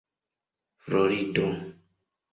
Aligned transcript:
florido 0.89 1.49